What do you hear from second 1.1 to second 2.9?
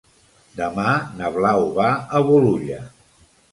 na Blau va a Bolulla.